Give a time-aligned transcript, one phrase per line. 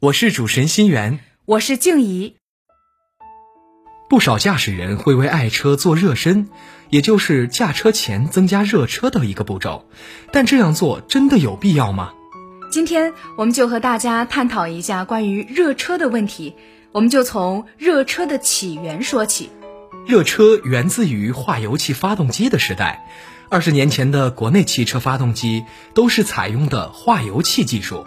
[0.00, 1.18] 我是主持人心源。
[1.44, 2.36] 我是静怡。
[4.08, 6.46] 不少驾驶人会为爱车做热身，
[6.88, 9.90] 也就是驾车前增加热车的一个步骤。
[10.30, 12.12] 但这样做真的有必要吗？
[12.70, 16.54] 今天我们就和大家探讨一下关于热车的问题。
[16.92, 19.50] 我们就从热车的起源说起。
[20.06, 23.04] 热车源自于化油器发动机的时代。
[23.50, 28.06] 二十年前的国内汽车发动机都是采用的化油器技术，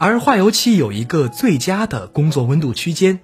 [0.00, 3.18] 而化油器有一个最佳的工作温度区间，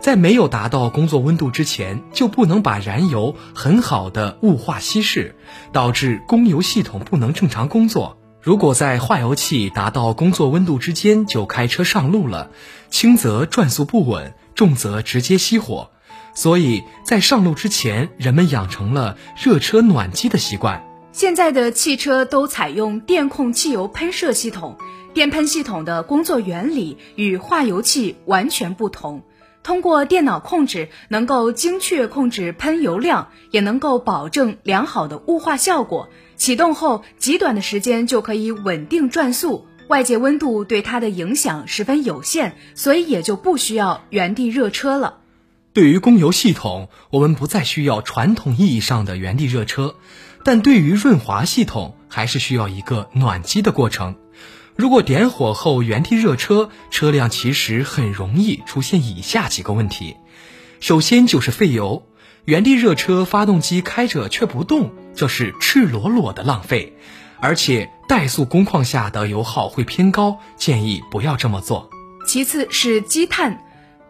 [0.00, 5.34] 在没有达到工作温度之前，就不能把燃油很好的雾化稀释，
[5.72, 8.16] 导致供油系统不能正常工作。
[8.40, 12.50] 如果在化油器达到工作温度之间就开车上路了，
[12.90, 15.90] 轻则转速不稳，重则直接熄火。
[16.32, 20.86] 所以在上路之前，人们养成了热车暖机的习惯。
[21.12, 24.78] 现在的汽车都采用电控汽油喷射系统，
[25.12, 29.22] 电喷系统的工作原理与化油器完全不同。
[29.62, 36.08] 通过电脑控制，能够精确控制喷油量，也能够保证良好的雾化效果。
[36.36, 45.18] 启动后，极短的时间就可以稳定转速，外界温度对它的影响十分有限，所以也就不需要原地热车了。
[45.72, 49.96] 对于供油系统，我们不再需要传统意义上的原地热车，
[50.42, 54.16] 但对于润滑系统，还是需要一个暖机的过程。
[54.80, 60.16] 如果点火后原地热车，车辆其实很容易出现以下几个问题：
[60.80, 62.06] 首先就是费油，
[62.46, 66.94] 原地热车发动机开着却不动，这是赤裸裸的浪费，
[67.40, 71.90] 而且怠速工况下的油耗会偏高，建议不要这么做。
[72.26, 73.62] 其次是积碳。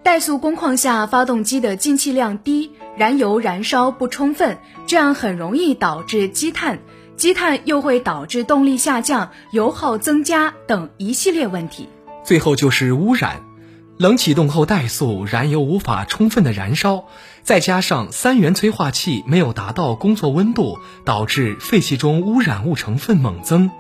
[0.05, 4.57] 怠速工况下，发动机的进气量低，燃油燃烧不充分，
[4.87, 6.79] 这样很容易导致积碳，
[7.21, 11.87] 积碳又会导致动力下降、油耗增加等一系列问题。
[12.25, 13.43] 最后就是污染，
[13.99, 17.05] 冷启动后怠速，燃油无法充分的燃烧，
[17.43, 23.71] 再加上三元催化器没有达到工作温度，导致废气中污染物成分猛增。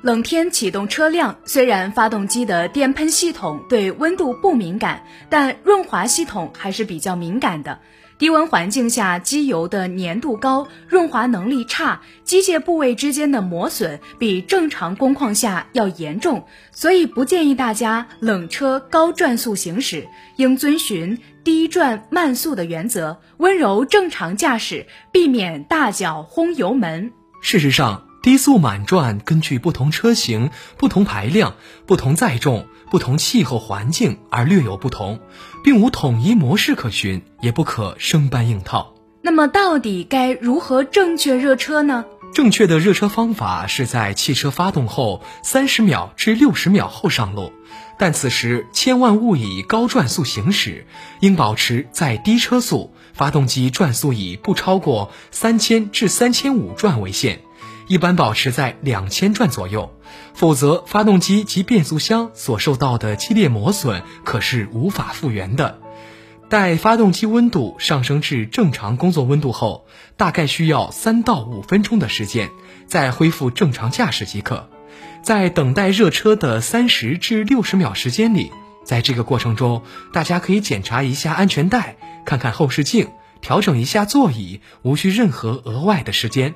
[0.00, 7.80] 冷天启动车辆，虽然发动机的电喷系统对温度不敏感，但润滑系统还是比较敏感的。
[8.18, 27.12] 低温环境下，机油的粘度高，润滑能力差，机械部位之间的磨损比正常工况下要严重，所以不建议大家冷车高转速行驶，应遵循低转慢速的原则，温柔正常驾驶，避免大脚轰油门。
[27.40, 31.54] 事实上，低速满转根据不同车型、不同排量、
[31.86, 35.18] 不同载重、不同气候环境而略有不同，
[35.64, 38.92] 并无统一模式可循，也不可生搬硬套。
[39.22, 42.04] 那么，到底该如何正确热车呢？
[42.34, 47.50] 正确的热车方法是在汽车发动后三十秒至六十秒后上路，
[47.98, 50.86] 但此时千万勿以高转速行驶，
[51.20, 57.40] 应保持在低车速，发动机转速以不超过三千至三千五转为限。
[57.88, 59.90] 一般保持在两千转左右，
[60.34, 65.80] 否则发动机及变速箱所受到的激烈磨损可是无法复原的。
[66.50, 72.50] 待发动机温度上升至正常工作温度后，大概需要三到五分钟的时间，
[72.86, 74.68] 再恢复正常驾驶即可。
[75.22, 78.50] 在等待热车的三十至六十秒时间里，
[78.84, 79.82] 在这个过程中，
[80.12, 83.08] 大家可以检查一下安全带，看看后视镜，
[83.40, 86.54] 调整一下座椅，无需任何额外的时间。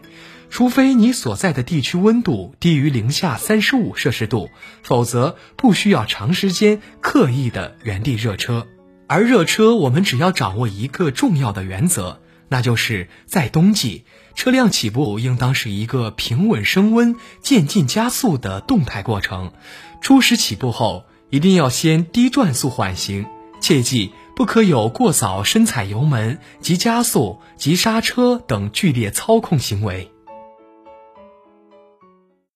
[0.51, 4.51] 除非你所在的地区温度低于零下三十五摄氏度，
[4.83, 8.67] 否则不需要长时间刻意的原地热车。
[9.07, 12.21] 而热车，我们只要掌握一个重要的原则，
[12.51, 19.53] 那就是在冬季，车辆起步应当是一个平稳升温、渐进加速的动态过程。
[20.03, 23.25] 初始起步后，一定要先低转速缓行，
[23.61, 24.13] 切记
[24.43, 30.12] 不可有过早深踩油门、急加速、急刹车等剧烈操控行为。